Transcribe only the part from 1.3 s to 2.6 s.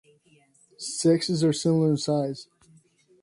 are similar in size.